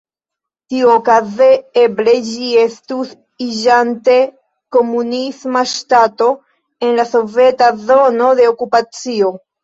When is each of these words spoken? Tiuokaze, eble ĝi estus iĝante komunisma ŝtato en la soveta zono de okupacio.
Tiuokaze, 0.73 1.47
eble 1.81 2.13
ĝi 2.29 2.47
estus 2.61 3.11
iĝante 3.47 4.15
komunisma 4.77 5.61
ŝtato 5.73 6.31
en 6.87 6.97
la 7.01 7.05
soveta 7.11 7.69
zono 7.91 8.31
de 8.41 8.49
okupacio. 8.53 9.31